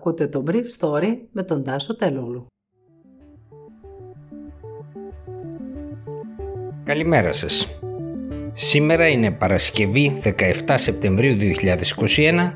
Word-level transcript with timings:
Ακούτε 0.00 0.26
το 0.26 0.44
Brief 0.46 0.64
Story 0.78 1.16
με 1.32 1.42
τον 1.42 1.64
Τάσο 1.64 1.96
Τελούλου. 1.96 2.46
Καλημέρα 6.84 7.32
σας. 7.32 7.78
Σήμερα 8.54 9.08
είναι 9.08 9.30
Παρασκευή 9.30 10.20
17 10.24 10.74
Σεπτεμβρίου 10.74 11.36
2021 12.06 12.52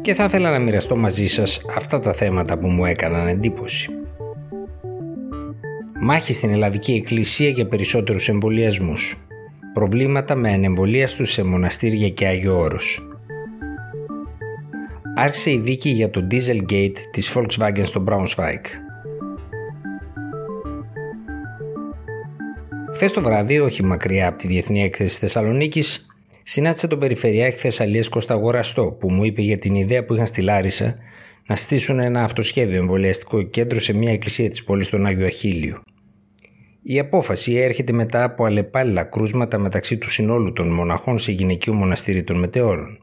και 0.00 0.14
θα 0.14 0.24
ήθελα 0.24 0.50
να 0.50 0.58
μοιραστώ 0.58 0.96
μαζί 0.96 1.26
σας 1.26 1.60
αυτά 1.76 2.00
τα 2.00 2.12
θέματα 2.12 2.58
που 2.58 2.68
μου 2.68 2.84
έκαναν 2.84 3.26
εντύπωση. 3.26 3.88
Μάχη 6.00 6.32
στην 6.32 6.50
Ελλαδική 6.50 6.92
Εκκλησία 6.92 7.48
για 7.48 7.66
περισσότερους 7.66 8.28
εμβολιασμούς. 8.28 9.26
Προβλήματα 9.74 10.34
με 10.34 10.52
ανεμβολίαστους 10.52 11.32
σε 11.32 11.42
μοναστήρια 11.42 12.08
και 12.08 12.26
Άγιο 12.26 12.58
Όρος 12.58 13.09
άρχισε 15.20 15.50
η 15.50 15.58
δίκη 15.58 15.90
για 15.90 16.10
το 16.10 16.26
Dieselgate 16.30 16.96
της 17.10 17.32
Volkswagen 17.34 17.82
στο 17.82 18.04
Braunschweig. 18.08 18.64
Χθες 22.94 23.12
το 23.12 23.22
βράδυ, 23.22 23.58
όχι 23.58 23.84
μακριά 23.84 24.28
από 24.28 24.38
τη 24.38 24.46
Διεθνή 24.46 24.82
Έκθεση 24.82 25.18
Θεσσαλονίκης, 25.18 26.06
συνάντησα 26.42 26.88
τον 26.88 26.98
Περιφερειάρχη 26.98 27.58
Θεσσαλίας 27.58 28.08
Κώστα 28.08 28.34
Αγοραστό, 28.34 28.96
που 29.00 29.12
μου 29.12 29.24
είπε 29.24 29.42
για 29.42 29.58
την 29.58 29.74
ιδέα 29.74 30.04
που 30.04 30.14
είχαν 30.14 30.26
στη 30.26 30.40
Λάρισα 30.40 30.96
να 31.46 31.56
στήσουν 31.56 31.98
ένα 31.98 32.22
αυτοσχέδιο 32.22 32.76
εμβολιαστικό 32.76 33.42
κέντρο 33.42 33.80
σε 33.80 33.92
μια 33.92 34.12
εκκλησία 34.12 34.50
της 34.50 34.64
πόλης 34.64 34.86
στον 34.86 35.06
Άγιο 35.06 35.26
Αχίλιο. 35.26 35.82
Η 36.82 36.98
απόφαση 36.98 37.54
έρχεται 37.54 37.92
μετά 37.92 38.24
από 38.24 38.44
αλλεπάλληλα 38.44 39.04
κρούσματα 39.04 39.58
μεταξύ 39.58 39.96
του 39.98 40.10
συνόλου 40.10 40.52
των 40.52 40.68
μοναχών 40.68 41.18
σε 41.18 41.32
γυναικείο 41.32 41.72
μοναστήρι 41.72 42.22
των 42.22 42.38
Μετεώρων. 42.38 42.98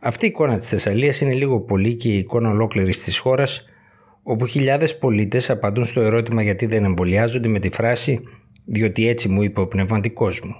Αυτή 0.00 0.24
η 0.24 0.28
εικόνα 0.28 0.58
της 0.58 0.68
Θεσσαλίας 0.68 1.20
είναι 1.20 1.32
λίγο 1.32 1.60
πολύ 1.60 1.94
και 1.94 2.08
η 2.08 2.18
εικόνα 2.18 2.50
ολόκληρης 2.50 3.02
της 3.02 3.18
χώρας 3.18 3.64
όπου 4.22 4.46
χιλιάδες 4.46 4.98
πολίτες 4.98 5.50
απαντούν 5.50 5.84
στο 5.84 6.00
ερώτημα 6.00 6.42
γιατί 6.42 6.66
δεν 6.66 6.84
εμβολιάζονται 6.84 7.48
με 7.48 7.58
τη 7.58 7.70
φράση 7.70 8.20
«διότι 8.64 9.08
έτσι 9.08 9.28
μου 9.28 9.42
είπε 9.42 9.60
ο 9.60 9.66
πνευματικός 9.66 10.40
μου». 10.40 10.54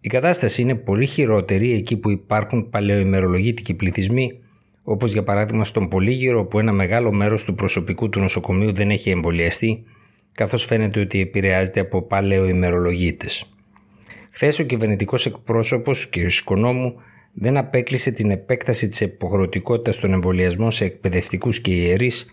Η 0.00 0.08
κατάσταση 0.08 0.62
είναι 0.62 0.74
πολύ 0.74 1.06
χειρότερη 1.06 1.72
εκεί 1.72 1.96
που 1.96 2.10
υπάρχουν 2.10 2.70
παλαιοημερολογήτικοι 2.70 3.74
πληθυσμοί 3.74 4.38
όπως 4.82 5.12
για 5.12 5.22
παράδειγμα 5.22 5.64
στον 5.64 5.88
Πολύγυρο 5.88 6.38
όπου 6.38 6.58
ένα 6.58 6.72
μεγάλο 6.72 7.12
μέρος 7.12 7.44
του 7.44 7.54
προσωπικού 7.54 8.08
του 8.08 8.20
νοσοκομείου 8.20 8.72
δεν 8.72 8.90
έχει 8.90 9.10
εμβολιαστεί 9.10 9.84
καθώς 10.32 10.64
φαίνεται 10.64 11.00
ότι 11.00 11.20
επηρεάζεται 11.20 11.80
από 11.80 12.02
παλαιοημερολογίτες. 12.02 13.54
Χθες 14.30 14.58
ο 14.58 14.62
κυβερνητικός 14.62 15.26
εκπρόσωπος 15.26 16.08
κ. 16.08 16.30
Σκονόμου 16.30 16.94
δεν 17.32 17.56
απέκλεισε 17.56 18.10
την 18.10 18.30
επέκταση 18.30 18.88
της 18.88 19.00
υποχρεωτικότητας 19.00 19.98
των 19.98 20.12
εμβολιασμών 20.12 20.72
σε 20.72 20.84
εκπαιδευτικούς 20.84 21.60
και 21.60 21.72
ιερείς 21.72 22.30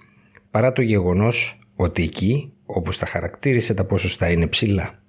παρά 0.51 0.73
το 0.73 0.81
γεγονός 0.81 1.59
ότι 1.75 2.03
εκεί, 2.03 2.51
όπως 2.65 2.97
τα 2.97 3.05
χαρακτήρισε, 3.05 3.73
τα 3.73 3.85
ποσοστά 3.85 4.29
είναι 4.29 4.47
ψηλά. 4.47 5.01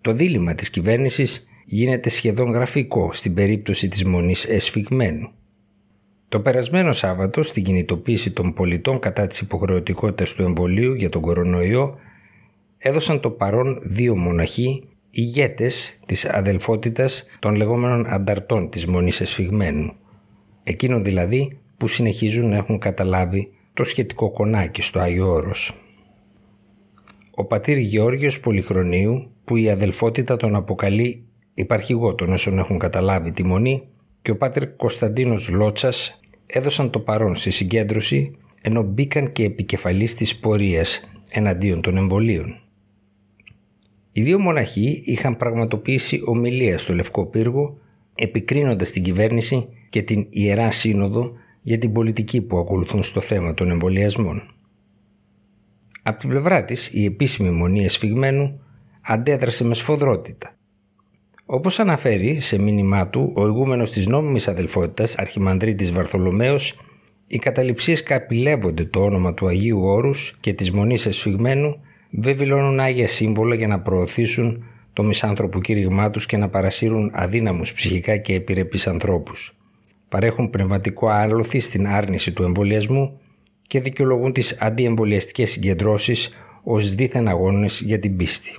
Το 0.00 0.12
δίλημα 0.12 0.54
της 0.54 0.70
κυβέρνησης 0.70 1.48
γίνεται 1.64 2.08
σχεδόν 2.08 2.50
γραφικό 2.50 3.12
στην 3.12 3.34
περίπτωση 3.34 3.88
της 3.88 4.04
μονής 4.04 4.44
εσφιγμένου. 4.44 5.30
Το 6.28 6.40
περασμένο 6.40 6.92
Σάββατο, 6.92 7.42
στην 7.42 7.64
κινητοποίηση 7.64 8.30
των 8.30 8.52
πολιτών 8.52 8.98
κατά 8.98 9.26
της 9.26 9.40
υποχρεωτικότητας 9.40 10.32
του 10.34 10.42
εμβολίου 10.42 10.94
για 10.94 11.08
τον 11.08 11.22
κορονοϊό, 11.22 11.98
έδωσαν 12.78 13.20
το 13.20 13.30
παρόν 13.30 13.80
δύο 13.82 14.16
μοναχοί 14.16 14.88
ηγέτες 15.14 16.00
της 16.06 16.24
αδελφότητας 16.24 17.26
των 17.38 17.54
λεγόμενων 17.54 18.06
ανταρτών 18.08 18.70
της 18.70 18.86
Μονής 18.86 19.20
Εσφυγμένου. 19.20 19.92
Εκείνο 20.64 21.00
δηλαδή 21.00 21.58
που 21.76 21.88
συνεχίζουν 21.88 22.48
να 22.48 22.56
έχουν 22.56 22.78
καταλάβει 22.78 23.52
το 23.74 23.84
σχετικό 23.84 24.30
κονάκι 24.30 24.82
στο 24.82 25.00
Άγιο 25.00 25.30
Όρος. 25.30 25.84
Ο 27.34 27.44
πατήρ 27.44 27.78
Γεώργιος 27.78 28.40
Πολυχρονίου 28.40 29.30
που 29.44 29.56
η 29.56 29.70
αδελφότητα 29.70 30.36
τον 30.36 30.54
αποκαλεί 30.54 31.24
υπαρχηγό 31.54 32.14
των 32.14 32.32
όσων 32.32 32.58
έχουν 32.58 32.78
καταλάβει 32.78 33.32
τη 33.32 33.44
Μονή 33.44 33.82
και 34.22 34.30
ο 34.30 34.36
πάτερ 34.36 34.76
Κωνσταντίνος 34.76 35.48
Λότσας 35.48 36.20
έδωσαν 36.46 36.90
το 36.90 37.00
παρόν 37.00 37.36
στη 37.36 37.50
συγκέντρωση 37.50 38.36
ενώ 38.60 38.82
μπήκαν 38.82 39.32
και 39.32 39.44
επικεφαλής 39.44 40.14
της 40.14 40.36
πορείας 40.36 41.10
εναντίον 41.30 41.80
των 41.80 41.96
εμβολίων. 41.96 42.63
Οι 44.16 44.22
δύο 44.22 44.38
μοναχοί 44.38 45.02
είχαν 45.04 45.36
πραγματοποιήσει 45.36 46.22
ομιλία 46.24 46.78
στο 46.78 46.94
Λευκό 46.94 47.26
Πύργο 47.26 47.78
επικρίνοντας 48.14 48.90
την 48.90 49.02
κυβέρνηση 49.02 49.68
και 49.88 50.02
την 50.02 50.26
Ιερά 50.30 50.70
Σύνοδο 50.70 51.32
για 51.60 51.78
την 51.78 51.92
πολιτική 51.92 52.40
που 52.40 52.58
ακολουθούν 52.58 53.02
στο 53.02 53.20
θέμα 53.20 53.54
των 53.54 53.70
εμβολιασμών. 53.70 54.42
Από 56.02 56.18
την 56.18 56.28
πλευρά 56.28 56.64
της, 56.64 56.90
η 56.92 57.04
επίσημη 57.04 57.50
μονή 57.50 57.84
εσφυγμένου 57.84 58.60
αντέδρασε 59.00 59.64
με 59.64 59.74
σφοδρότητα. 59.74 60.56
Όπως 61.44 61.78
αναφέρει 61.78 62.40
σε 62.40 62.58
μήνυμά 62.58 63.08
του 63.08 63.32
ο 63.36 63.46
ηγούμενος 63.46 63.90
της 63.90 64.06
νόμιμης 64.06 64.48
αδελφότητας 64.48 65.18
Αρχιμανδρίτης 65.18 65.92
Βαρθολομαίος, 65.92 66.80
οι 67.26 67.38
καταληψίες 67.38 68.02
καπηλεύονται 68.02 68.84
το 68.84 69.00
όνομα 69.00 69.34
του 69.34 69.46
Αγίου 69.46 69.82
Όρους 69.82 70.36
και 70.40 70.52
της 70.52 70.70
μονής 70.72 71.06
εσφυγμένου 72.14 72.36
βεβηλώνουν 72.36 72.80
άγια 72.80 73.06
σύμβολα 73.06 73.54
για 73.54 73.66
να 73.66 73.80
προωθήσουν 73.80 74.64
το 74.92 75.02
μισάνθρωπο 75.02 75.60
κήρυγμά 75.60 76.10
τους 76.10 76.26
και 76.26 76.36
να 76.36 76.48
παρασύρουν 76.48 77.10
αδύναμους 77.14 77.72
ψυχικά 77.72 78.16
και 78.16 78.34
επιρρεπείς 78.34 78.86
ανθρώπους. 78.86 79.56
Παρέχουν 80.08 80.50
πνευματικό 80.50 81.08
άλοθη 81.08 81.60
στην 81.60 81.86
άρνηση 81.86 82.32
του 82.32 82.42
εμβολιασμού 82.42 83.20
και 83.66 83.80
δικαιολογούν 83.80 84.32
τις 84.32 84.60
αντιεμβολιαστικές 84.60 85.50
συγκεντρώσεις 85.50 86.34
ως 86.62 86.94
δίθεν 86.94 87.28
αγώνες 87.28 87.80
για 87.80 87.98
την 87.98 88.16
πίστη. 88.16 88.56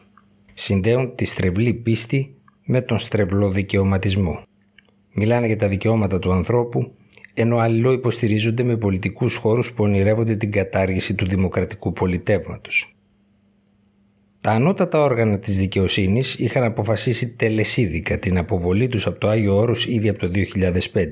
Συνδέουν 0.53 1.15
τη 1.15 1.25
στρεβλή 1.25 1.73
πίστη 1.73 2.35
με 2.65 2.81
τον 2.81 2.99
στρεβλό 2.99 3.49
δικαιωματισμό. 3.49 4.43
Μιλάνε 5.13 5.47
για 5.47 5.57
τα 5.57 5.67
δικαιώματα 5.67 6.19
του 6.19 6.31
ανθρώπου, 6.31 6.93
ενώ 7.33 7.57
αλληλό 7.57 7.91
υποστηρίζονται 7.91 8.63
με 8.63 8.77
πολιτικούς 8.77 9.35
χώρους 9.35 9.73
που 9.73 9.83
ονειρεύονται 9.83 10.35
την 10.35 10.51
κατάργηση 10.51 11.15
του 11.15 11.27
δημοκρατικού 11.27 11.93
πολιτεύματος. 11.93 12.94
Τα 14.45 14.51
ανώτατα 14.51 15.01
όργανα 15.01 15.39
της 15.39 15.57
δικαιοσύνης 15.57 16.35
είχαν 16.35 16.63
αποφασίσει 16.63 17.35
τελεσίδικα 17.35 18.17
την 18.17 18.37
αποβολή 18.37 18.87
τους 18.87 19.05
από 19.07 19.19
το 19.19 19.29
Άγιο 19.29 19.55
Όρος 19.55 19.85
ήδη 19.85 20.09
από 20.09 20.19
το 20.19 20.31
2005. 20.93 21.05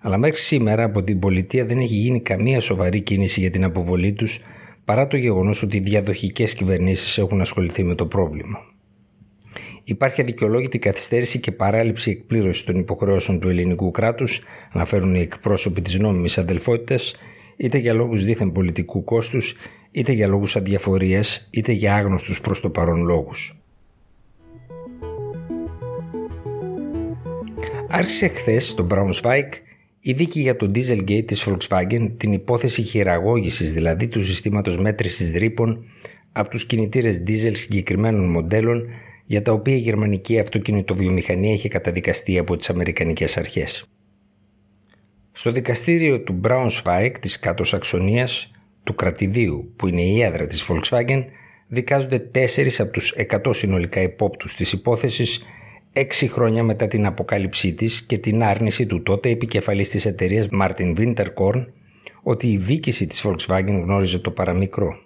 Αλλά 0.00 0.18
μέχρι 0.18 0.38
σήμερα 0.38 0.84
από 0.84 1.02
την 1.02 1.18
πολιτεία 1.18 1.66
δεν 1.66 1.78
έχει 1.78 1.94
γίνει 1.94 2.20
καμία 2.20 2.60
σοβαρή 2.60 3.00
κίνηση 3.00 3.40
για 3.40 3.50
την 3.50 3.64
αποβολή 3.64 4.12
τους 4.12 4.40
παρά 4.84 5.06
το 5.06 5.16
γεγονός 5.16 5.62
ότι 5.62 5.76
οι 5.76 5.80
διαδοχικές 5.80 6.54
κυβερνήσεις 6.54 7.18
έχουν 7.18 7.40
ασχοληθεί 7.40 7.82
με 7.82 7.94
το 7.94 8.06
πρόβλημα. 8.06 8.58
Υπάρχει 9.84 10.20
αδικαιολόγητη 10.20 10.78
καθυστέρηση 10.78 11.40
και 11.40 11.52
παράληψη 11.52 12.10
εκπλήρωσης 12.10 12.64
των 12.64 12.78
υποχρεώσεων 12.78 13.40
του 13.40 13.48
ελληνικού 13.48 13.90
κράτους, 13.90 14.42
αναφέρουν 14.72 15.14
οι 15.14 15.20
εκπρόσωποι 15.20 15.82
της 15.82 15.98
νόμιμης 15.98 16.38
αδελφότητας, 16.38 17.16
είτε 17.56 17.78
για 17.78 17.92
λόγους 17.92 18.24
δίθεν 18.24 18.52
πολιτικού 18.52 19.04
κόστους, 19.04 19.54
είτε 19.90 20.12
για 20.12 20.26
λόγους 20.26 20.56
αδιαφορίας, 20.56 21.48
είτε 21.50 21.72
για 21.72 21.94
άγνωστους 21.94 22.40
προς 22.40 22.60
το 22.60 22.70
παρόν 22.70 23.02
λόγους. 23.02 23.60
Άρχισε 27.88 28.28
χθες 28.28 28.68
στο 28.68 28.86
Braunschweig 28.90 29.48
η 30.00 30.12
δίκη 30.12 30.40
για 30.40 30.56
το 30.56 30.70
Dieselgate 30.74 31.24
της 31.26 31.48
Volkswagen, 31.48 32.10
την 32.16 32.32
υπόθεση 32.32 32.82
χειραγώγησης 32.82 33.72
δηλαδή 33.72 34.08
του 34.08 34.22
συστήματος 34.22 34.78
μέτρησης 34.78 35.30
ρήπων 35.30 35.84
από 36.32 36.48
τους 36.48 36.66
κινητήρες 36.66 37.22
diesel 37.26 37.52
συγκεκριμένων 37.52 38.30
μοντέλων 38.30 38.84
για 39.24 39.42
τα 39.42 39.52
οποία 39.52 39.74
η 39.74 39.78
γερμανική 39.78 40.38
αυτοκινητοβιομηχανία 40.38 41.52
είχε 41.52 41.68
καταδικαστεί 41.68 42.38
από 42.38 42.56
τις 42.56 42.70
αμερικανικές 42.70 43.36
αρχές. 43.36 43.86
Στο 45.46 45.54
δικαστήριο 45.54 46.20
του 46.20 46.40
Braunschweig 46.44 47.10
της 47.20 47.38
κάτω 47.38 47.64
Σαξονίας, 47.64 48.50
του 48.84 48.94
κρατηδίου 48.94 49.72
που 49.76 49.86
είναι 49.86 50.02
η 50.02 50.22
έδρα 50.22 50.46
της 50.46 50.68
Volkswagen, 50.68 51.24
δικάζονται 51.68 52.18
τέσσερις 52.18 52.80
από 52.80 52.92
τους 52.92 53.14
100 53.16 53.54
συνολικά 53.54 54.00
υπόπτους 54.02 54.54
της 54.54 54.72
υπόθεσης 54.72 55.44
έξι 55.92 56.28
χρόνια 56.28 56.62
μετά 56.62 56.88
την 56.88 57.06
αποκάλυψή 57.06 57.74
της 57.74 58.02
και 58.02 58.18
την 58.18 58.42
άρνηση 58.42 58.86
του 58.86 59.02
τότε 59.02 59.28
επικεφαλής 59.28 59.88
της 59.88 60.06
εταιρείας 60.06 60.48
Martin 60.60 60.96
Winterkorn 60.96 61.66
ότι 62.22 62.52
η 62.52 62.56
δίκηση 62.56 63.06
της 63.06 63.26
Volkswagen 63.26 63.80
γνώριζε 63.82 64.18
το 64.18 64.30
παραμικρό. 64.30 64.98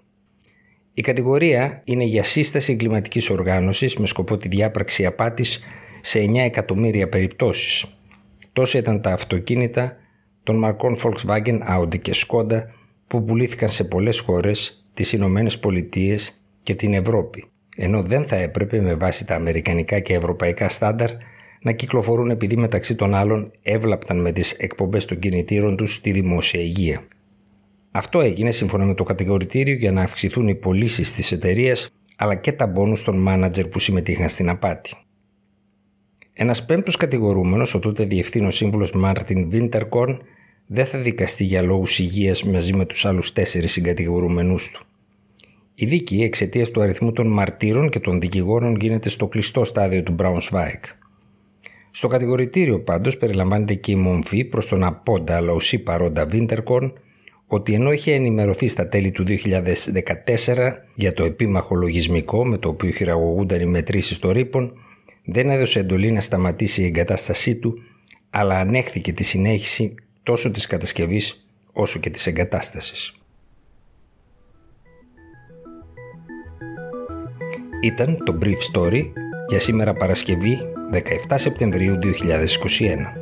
Η 0.95 1.01
κατηγορία 1.01 1.83
είναι 1.85 2.05
για 2.05 2.23
σύσταση 2.23 2.73
εγκληματικής 2.73 3.31
οργάνωσης 3.31 3.97
με 3.97 4.07
σκοπό 4.07 4.37
τη 4.37 4.49
διάπραξη 4.49 5.07
απάτης 5.07 5.61
σε 6.01 6.19
9 6.19 6.37
εκατομμύρια 6.37 7.09
περιπτώσεις. 7.09 7.85
Τόσα 8.53 8.79
ήταν 8.79 9.01
τα 9.01 9.13
αυτοκίνητα 9.13 10.00
των 10.43 10.59
μαρκών 10.59 10.97
Volkswagen, 11.03 11.59
Audi 11.79 11.99
και 11.99 12.13
Skoda 12.15 12.63
που 13.07 13.25
πουλήθηκαν 13.25 13.69
σε 13.69 13.85
πολλές 13.85 14.21
χώρες, 14.21 14.87
τις 14.95 15.13
Ηνωμένες 15.13 15.59
Πολιτείες 15.59 16.45
και 16.63 16.75
την 16.75 16.95
Ευρώπη, 16.95 17.45
ενώ 17.77 18.03
δεν 18.03 18.27
θα 18.27 18.37
έπρεπε 18.37 18.81
με 18.81 18.95
βάση 18.95 19.27
τα 19.27 19.35
αμερικανικά 19.35 19.99
και 19.99 20.15
ευρωπαϊκά 20.15 20.69
στάνταρ 20.69 21.11
να 21.63 21.73
κυκλοφορούν 21.73 22.31
επειδή 22.31 22.57
μεταξύ 22.57 22.95
των 22.95 23.15
άλλων 23.15 23.51
έβλαπταν 23.63 24.21
με 24.21 24.33
τις 24.33 24.53
εκπομπές 24.53 25.05
των 25.05 25.19
κινητήρων 25.19 25.77
τους 25.77 25.95
στη 25.95 26.13
δημόσια 26.13 26.61
υγεία. 26.61 27.05
Αυτό 27.91 28.21
έγινε 28.21 28.51
σύμφωνα 28.51 28.85
με 28.85 28.95
το 28.95 29.05
κατηγορητήριο 29.05 29.75
για 29.75 29.93
να 29.93 30.03
αυξηθούν 30.03 30.49
οι 30.49 30.55
πωλήσεις 30.55 31.13
τη 31.13 31.35
εταιρεία 31.35 31.77
αλλά 32.17 32.35
και 32.35 32.53
τα 32.53 32.67
μπόνους 32.67 33.03
των 33.03 33.19
μάνατζερ 33.23 33.69
που 33.69 33.79
συμμετείχαν 33.79 34.29
στην 34.29 34.49
απάτη. 34.49 34.91
Ένας 36.43 36.65
πέμπτος 36.65 36.97
κατηγορούμενος, 36.97 37.75
ο 37.75 37.79
τότε 37.79 38.05
διευθύνων 38.05 38.51
σύμβουλος 38.51 38.93
Μάρτιν 38.93 39.51
Βίντερκορν, 39.51 40.23
δεν 40.67 40.87
θα 40.87 40.99
δικαστεί 40.99 41.45
για 41.45 41.63
λόγους 41.63 41.99
υγείας 41.99 42.45
μαζί 42.45 42.77
με 42.77 42.85
τους 42.85 43.05
άλλους 43.05 43.33
τέσσερις 43.33 43.73
συγκατηγορούμενούς 43.73 44.71
του. 44.71 44.81
Η 45.75 45.87
δίκη 45.87 46.23
εξαιτίας 46.23 46.71
του 46.71 46.81
αριθμού 46.81 47.13
των 47.13 47.27
μαρτύρων 47.27 47.89
και 47.89 48.01
των 48.01 48.21
δικηγόρων 48.21 48.77
γίνεται 48.81 49.09
στο 49.09 49.27
κλειστό 49.27 49.65
στάδιο 49.65 50.03
του 50.03 50.15
Braunschweig. 50.19 50.81
Στο 51.91 52.09
κατηγορητήριο 52.09 52.81
πάντως 52.81 53.17
περιλαμβάνεται 53.17 53.75
και 53.75 53.93
η 53.93 53.97
μομφή 53.97 54.45
προς 54.45 54.67
τον 54.67 54.85
απόντα 54.85 55.37
αλλά 55.37 55.53
ουσί 55.53 55.79
παρόντα 55.79 56.27
Βίντερκορν 56.27 56.93
ότι 57.47 57.75
ενώ 57.75 57.93
είχε 57.93 58.13
ενημερωθεί 58.13 58.69
στα 58.69 58.89
τέλη 58.89 59.11
του 59.11 59.25
2014 59.27 60.73
για 60.95 61.13
το 61.13 61.25
επίμαχο 61.25 61.75
λογισμικό 61.75 62.47
με 62.47 62.59
το 62.59 62.69
οποίο 62.69 62.91
χειραγωγούνταν 62.91 63.61
οι 63.61 63.67
μετρήσεις 63.67 64.19
των 64.19 64.31
ρήπων, 64.31 64.73
δεν 65.33 65.51
έδωσε 65.51 65.79
εντολή 65.79 66.11
να 66.11 66.21
σταματήσει 66.21 66.83
η 66.83 66.85
εγκατάστασή 66.85 67.57
του, 67.57 67.83
αλλά 68.31 68.59
ανέχθηκε 68.59 69.13
τη 69.13 69.23
συνέχιση 69.25 69.95
τόσο 70.23 70.51
της 70.51 70.67
κατασκευής 70.67 71.47
όσο 71.73 71.99
και 71.99 72.11
της 72.11 72.27
εγκατάστασης. 72.27 73.15
Ήταν 77.83 78.17
το 78.25 78.39
Brief 78.43 78.59
Story 78.73 79.13
για 79.49 79.59
σήμερα 79.59 79.95
Παρασκευή 79.95 80.59
17 80.93 81.35
Σεπτεμβρίου 81.35 81.99
2021. 82.03 83.20